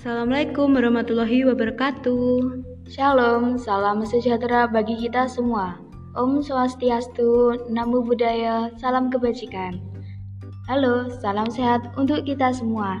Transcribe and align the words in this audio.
Assalamualaikum 0.00 0.80
warahmatullahi 0.80 1.44
wabarakatuh. 1.44 2.64
Shalom, 2.88 3.60
salam 3.60 4.00
sejahtera 4.00 4.64
bagi 4.64 4.96
kita 4.96 5.28
semua. 5.28 5.76
Om 6.16 6.40
Swastiastu, 6.40 7.68
Namo 7.68 8.00
Buddhaya, 8.00 8.72
salam 8.80 9.12
kebajikan. 9.12 9.76
Halo, 10.72 11.12
salam 11.20 11.52
sehat 11.52 11.92
untuk 12.00 12.24
kita 12.24 12.48
semua. 12.48 12.96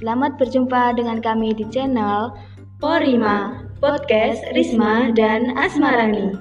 Selamat 0.00 0.40
berjumpa 0.40 0.96
dengan 0.96 1.20
kami 1.20 1.52
di 1.52 1.68
channel 1.68 2.32
Porima, 2.80 3.68
Podcast 3.84 4.40
Risma 4.56 5.12
dan 5.12 5.52
Asmarani. 5.52 6.32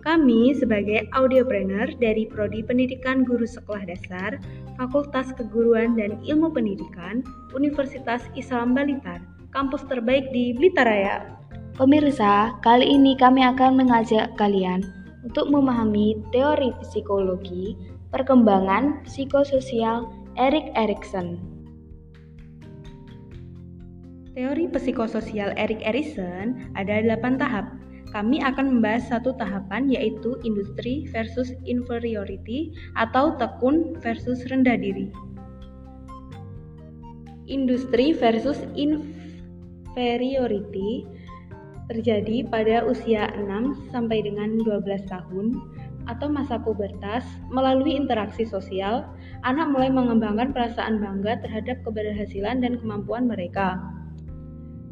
Kami 0.00 0.56
sebagai 0.56 1.04
audiopreneur 1.12 2.00
dari 2.00 2.24
Prodi 2.32 2.64
Pendidikan 2.64 3.28
Guru 3.28 3.44
Sekolah 3.44 3.84
Dasar, 3.84 4.40
Fakultas 4.80 5.36
Keguruan 5.36 6.00
dan 6.00 6.16
Ilmu 6.24 6.48
Pendidikan, 6.48 7.20
Universitas 7.52 8.24
Islam 8.32 8.72
Balitar, 8.72 9.20
kampus 9.50 9.82
terbaik 9.90 10.30
di 10.30 10.54
Blitaraya. 10.54 11.26
Pemirsa, 11.74 12.54
kali 12.62 12.86
ini 12.86 13.18
kami 13.18 13.42
akan 13.42 13.74
mengajak 13.74 14.34
kalian 14.38 14.84
untuk 15.26 15.50
memahami 15.50 16.18
teori 16.30 16.70
psikologi 16.84 17.74
perkembangan 18.14 19.02
psikososial 19.06 20.06
Erik 20.38 20.70
Erikson. 20.78 21.40
Teori 24.38 24.70
psikososial 24.70 25.50
Erik 25.58 25.82
Erikson 25.82 26.70
ada 26.78 27.02
8 27.02 27.42
tahap 27.42 27.74
kami 28.10 28.42
akan 28.42 28.78
membahas 28.78 29.06
satu 29.06 29.34
tahapan 29.38 29.86
yaitu 29.86 30.34
industri 30.42 31.06
versus 31.14 31.54
inferiority 31.62 32.74
atau 32.98 33.38
tekun 33.38 33.94
versus 34.02 34.42
rendah 34.50 34.78
diri. 34.78 35.10
Industri 37.50 38.14
versus 38.14 38.62
inferiority 38.78 39.19
terjadi 41.90 42.46
pada 42.46 42.86
usia 42.86 43.26
6 43.34 43.90
sampai 43.90 44.22
dengan 44.22 44.62
12 44.62 45.10
tahun 45.10 45.58
atau 46.06 46.30
masa 46.30 46.58
pubertas 46.58 47.26
melalui 47.50 47.98
interaksi 47.98 48.46
sosial, 48.46 49.06
anak 49.46 49.70
mulai 49.70 49.90
mengembangkan 49.92 50.54
perasaan 50.54 51.02
bangga 51.02 51.42
terhadap 51.44 51.82
keberhasilan 51.86 52.62
dan 52.62 52.78
kemampuan 52.78 53.26
mereka. 53.26 53.78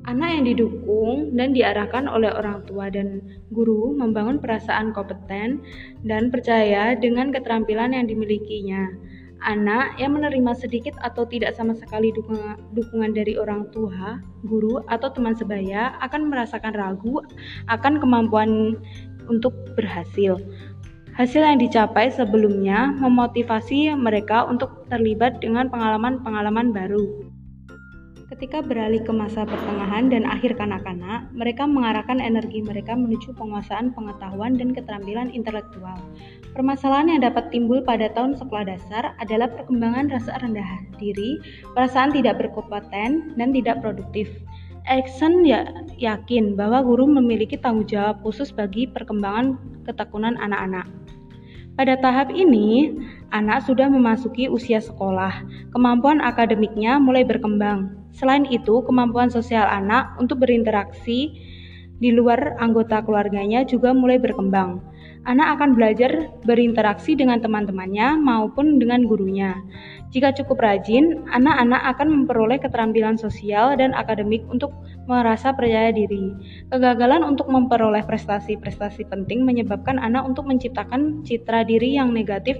Anak 0.09 0.41
yang 0.41 0.45
didukung 0.49 1.37
dan 1.37 1.53
diarahkan 1.53 2.09
oleh 2.09 2.33
orang 2.33 2.65
tua 2.65 2.89
dan 2.89 3.21
guru 3.53 3.93
membangun 3.93 4.41
perasaan 4.41 4.97
kompeten 4.97 5.61
dan 6.01 6.33
percaya 6.33 6.97
dengan 6.97 7.29
keterampilan 7.29 7.93
yang 7.93 8.09
dimilikinya. 8.09 8.89
Anak 9.39 9.95
yang 10.03 10.19
menerima 10.19 10.51
sedikit 10.59 10.99
atau 10.99 11.23
tidak 11.23 11.55
sama 11.55 11.71
sekali 11.79 12.11
dukungan, 12.11 13.15
dari 13.15 13.39
orang 13.39 13.71
tua, 13.71 14.19
guru, 14.43 14.83
atau 14.91 15.15
teman 15.15 15.39
sebaya 15.39 15.95
akan 16.03 16.27
merasakan 16.27 16.75
ragu 16.75 17.23
akan 17.71 18.03
kemampuan 18.03 18.75
untuk 19.31 19.55
berhasil. 19.79 20.43
Hasil 21.15 21.43
yang 21.43 21.59
dicapai 21.59 22.15
sebelumnya 22.15 22.95
memotivasi 22.99 23.95
mereka 23.95 24.47
untuk 24.47 24.87
terlibat 24.91 25.43
dengan 25.43 25.71
pengalaman-pengalaman 25.71 26.71
baru. 26.71 27.27
Ketika 28.29 28.63
beralih 28.63 29.03
ke 29.03 29.11
masa 29.11 29.43
pertengahan 29.43 30.13
dan 30.13 30.23
akhir 30.23 30.55
kanak-kanak, 30.55 31.27
mereka 31.35 31.67
mengarahkan 31.67 32.23
energi 32.23 32.63
mereka 32.63 32.95
menuju 32.95 33.35
penguasaan 33.35 33.91
pengetahuan 33.97 34.55
dan 34.55 34.77
keterampilan 34.77 35.33
intelektual. 35.35 35.99
Permasalahan 36.57 37.17
yang 37.17 37.23
dapat 37.29 37.53
timbul 37.53 37.85
pada 37.85 38.09
tahun 38.13 38.37
sekolah 38.37 38.65
dasar 38.69 39.13
adalah 39.21 39.49
perkembangan 39.53 40.09
rasa 40.13 40.37
rendah 40.41 40.71
diri, 40.97 41.41
perasaan 41.77 42.13
tidak 42.13 42.41
berkompeten, 42.41 43.37
dan 43.37 43.49
tidak 43.53 43.81
produktif. 43.85 44.29
Erikson 44.89 45.45
ya, 45.45 45.69
yakin 46.01 46.57
bahwa 46.57 46.81
guru 46.81 47.05
memiliki 47.05 47.61
tanggung 47.61 47.85
jawab 47.85 48.25
khusus 48.25 48.49
bagi 48.49 48.89
perkembangan 48.89 49.61
ketekunan 49.85 50.41
anak-anak. 50.41 50.89
Pada 51.79 51.95
tahap 52.01 52.35
ini, 52.35 52.91
anak 53.31 53.63
sudah 53.63 53.87
memasuki 53.87 54.51
usia 54.51 54.83
sekolah. 54.83 55.47
Kemampuan 55.71 56.19
akademiknya 56.19 56.99
mulai 56.99 57.23
berkembang. 57.23 57.95
Selain 58.11 58.43
itu, 58.51 58.83
kemampuan 58.83 59.31
sosial 59.31 59.63
anak 59.63 60.19
untuk 60.19 60.43
berinteraksi 60.43 61.39
di 61.99 62.15
luar 62.15 62.55
anggota 62.63 63.03
keluarganya 63.03 63.67
juga 63.67 63.91
mulai 63.91 64.23
berkembang. 64.23 64.79
Anak 65.27 65.59
akan 65.59 65.75
belajar 65.75 66.31
berinteraksi 66.47 67.19
dengan 67.19 67.43
teman-temannya 67.43 68.17
maupun 68.23 68.79
dengan 68.79 69.05
gurunya. 69.05 69.61
Jika 70.09 70.33
cukup 70.33 70.63
rajin, 70.63 71.27
anak-anak 71.29 71.85
akan 71.85 72.09
memperoleh 72.09 72.57
keterampilan 72.63 73.21
sosial 73.21 73.77
dan 73.77 73.93
akademik 73.93 74.41
untuk 74.49 74.73
merasa 75.05 75.53
percaya 75.53 75.93
diri. 75.93 76.33
Kegagalan 76.73 77.27
untuk 77.27 77.51
memperoleh 77.53 78.07
prestasi-prestasi 78.09 79.05
penting 79.11 79.45
menyebabkan 79.45 80.01
anak 80.01 80.25
untuk 80.25 80.49
menciptakan 80.49 81.21
citra 81.29 81.67
diri 81.67 82.01
yang 82.01 82.15
negatif. 82.15 82.57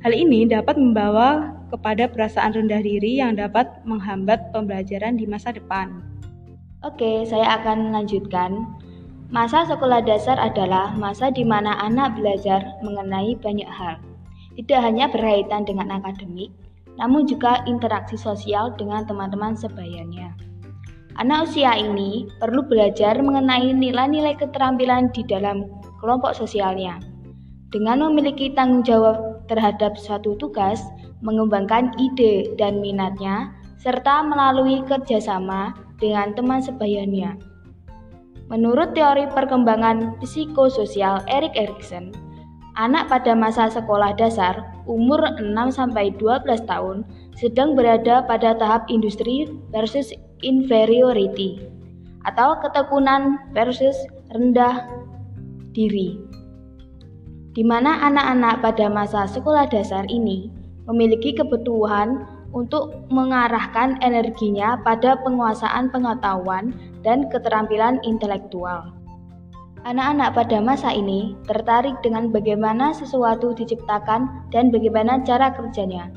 Hal 0.00 0.16
ini 0.16 0.48
dapat 0.48 0.80
membawa 0.80 1.52
kepada 1.68 2.08
perasaan 2.08 2.54
rendah 2.54 2.80
diri 2.80 3.20
yang 3.20 3.36
dapat 3.36 3.68
menghambat 3.84 4.54
pembelajaran 4.56 5.20
di 5.20 5.28
masa 5.28 5.52
depan. 5.52 6.15
Oke, 6.86 7.26
saya 7.26 7.58
akan 7.58 7.90
melanjutkan. 7.90 8.62
Masa 9.34 9.66
sekolah 9.66 10.06
dasar 10.06 10.38
adalah 10.38 10.94
masa 10.94 11.34
di 11.34 11.42
mana 11.42 11.74
anak 11.82 12.14
belajar 12.14 12.62
mengenai 12.78 13.34
banyak 13.42 13.66
hal, 13.66 13.98
tidak 14.54 14.86
hanya 14.86 15.10
berkaitan 15.10 15.66
dengan 15.66 15.98
akademik, 15.98 16.54
namun 16.94 17.26
juga 17.26 17.66
interaksi 17.66 18.14
sosial 18.14 18.70
dengan 18.78 19.02
teman-teman 19.02 19.58
sebayanya. 19.58 20.30
Anak 21.18 21.50
usia 21.50 21.74
ini 21.74 22.30
perlu 22.38 22.62
belajar 22.62 23.18
mengenai 23.18 23.66
nilai-nilai 23.74 24.38
keterampilan 24.38 25.10
di 25.10 25.26
dalam 25.26 25.66
kelompok 25.98 26.38
sosialnya. 26.38 27.02
Dengan 27.74 27.98
memiliki 28.06 28.54
tanggung 28.54 28.86
jawab 28.86 29.42
terhadap 29.50 29.98
suatu 29.98 30.38
tugas, 30.38 30.86
mengembangkan 31.18 31.90
ide 31.98 32.54
dan 32.54 32.78
minatnya, 32.78 33.50
serta 33.74 34.22
melalui 34.22 34.86
kerjasama 34.86 35.74
dengan 36.00 36.36
teman 36.36 36.60
sebayanya. 36.60 37.36
Menurut 38.46 38.94
teori 38.94 39.26
perkembangan 39.32 40.22
psikososial 40.22 41.24
Erik 41.26 41.58
Erikson, 41.58 42.14
Anak 42.76 43.08
pada 43.08 43.32
masa 43.32 43.72
sekolah 43.72 44.12
dasar 44.20 44.60
umur 44.84 45.24
6-12 45.40 46.20
tahun 46.68 47.08
sedang 47.32 47.72
berada 47.72 48.20
pada 48.28 48.52
tahap 48.52 48.84
industri 48.92 49.48
versus 49.72 50.12
inferiority 50.44 51.56
atau 52.28 52.60
ketekunan 52.60 53.40
versus 53.56 53.96
rendah 54.36 54.84
diri. 55.72 56.20
Di 57.56 57.64
mana 57.64 57.96
anak-anak 58.12 58.60
pada 58.60 58.92
masa 58.92 59.24
sekolah 59.24 59.72
dasar 59.72 60.04
ini 60.12 60.52
memiliki 60.84 61.32
kebutuhan 61.32 62.28
untuk 62.54 63.06
mengarahkan 63.10 63.98
energinya 64.02 64.78
pada 64.82 65.18
penguasaan 65.22 65.90
pengetahuan 65.90 66.74
dan 67.02 67.26
keterampilan 67.30 67.98
intelektual. 68.06 68.92
Anak-anak 69.86 70.34
pada 70.34 70.58
masa 70.58 70.90
ini 70.90 71.38
tertarik 71.46 71.94
dengan 72.02 72.34
bagaimana 72.34 72.90
sesuatu 72.90 73.54
diciptakan 73.54 74.50
dan 74.50 74.74
bagaimana 74.74 75.22
cara 75.22 75.54
kerjanya. 75.54 76.10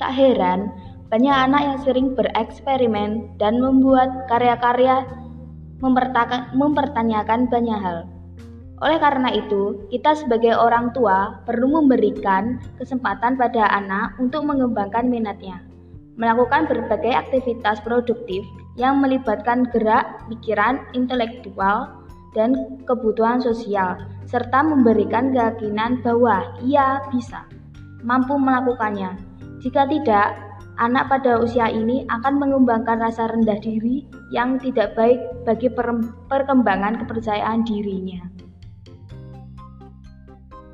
Tak 0.00 0.16
heran, 0.16 0.72
banyak 1.12 1.36
anak 1.36 1.60
yang 1.60 1.78
sering 1.84 2.08
bereksperimen 2.16 3.36
dan 3.36 3.60
membuat 3.60 4.24
karya-karya 4.32 5.04
mempertanyakan 6.56 7.52
banyak 7.52 7.78
hal. 7.84 8.08
Oleh 8.82 8.98
karena 8.98 9.30
itu, 9.30 9.86
kita 9.94 10.18
sebagai 10.18 10.58
orang 10.58 10.90
tua 10.90 11.38
perlu 11.46 11.70
memberikan 11.70 12.58
kesempatan 12.82 13.38
pada 13.38 13.70
anak 13.70 14.18
untuk 14.18 14.42
mengembangkan 14.42 15.06
minatnya, 15.06 15.62
melakukan 16.18 16.66
berbagai 16.66 17.14
aktivitas 17.14 17.78
produktif 17.86 18.42
yang 18.74 18.98
melibatkan 18.98 19.70
gerak, 19.70 20.26
pikiran, 20.26 20.82
intelektual, 20.98 21.94
dan 22.34 22.82
kebutuhan 22.82 23.38
sosial, 23.38 24.02
serta 24.26 24.66
memberikan 24.66 25.30
keyakinan 25.30 26.02
bahwa 26.02 26.42
ia 26.66 27.06
bisa 27.14 27.46
mampu 28.02 28.34
melakukannya. 28.34 29.14
Jika 29.62 29.86
tidak, 29.86 30.34
anak 30.82 31.06
pada 31.06 31.38
usia 31.38 31.70
ini 31.70 32.02
akan 32.10 32.34
mengembangkan 32.34 32.98
rasa 32.98 33.30
rendah 33.30 33.62
diri 33.62 34.02
yang 34.34 34.58
tidak 34.58 34.98
baik 34.98 35.22
bagi 35.46 35.70
perkembangan 36.26 36.98
kepercayaan 37.06 37.62
dirinya. 37.62 38.41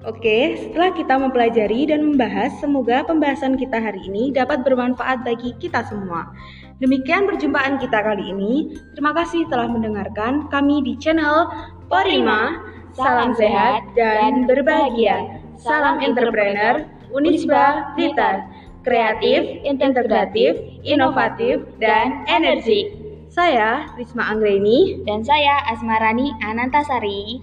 Oke, 0.06 0.54
setelah 0.54 0.94
kita 0.94 1.18
mempelajari 1.18 1.90
dan 1.90 2.06
membahas, 2.06 2.54
semoga 2.62 3.02
pembahasan 3.02 3.58
kita 3.58 3.82
hari 3.82 3.98
ini 4.06 4.30
dapat 4.30 4.62
bermanfaat 4.62 5.26
bagi 5.26 5.58
kita 5.58 5.82
semua. 5.90 6.30
Demikian 6.78 7.26
perjumpaan 7.26 7.82
kita 7.82 8.06
kali 8.06 8.30
ini. 8.30 8.78
Terima 8.94 9.10
kasih 9.10 9.50
telah 9.50 9.66
mendengarkan 9.66 10.46
kami 10.54 10.86
di 10.86 10.94
channel 11.02 11.50
Porima. 11.90 12.62
Salam 12.94 13.34
sehat 13.34 13.90
dan 13.98 14.46
berbahagia. 14.46 15.42
Salam 15.58 15.98
entrepreneur, 15.98 16.86
Unisba 17.10 17.90
Blitar. 17.98 18.46
Kreatif, 18.86 19.66
integratif, 19.66 20.54
inovatif, 20.86 21.66
dan 21.82 22.22
energi. 22.30 22.94
Saya 23.28 23.90
Risma 23.98 24.30
Anggreni 24.30 25.02
dan 25.02 25.26
saya 25.26 25.66
Asmarani 25.74 26.30
Anantasari. 26.38 27.42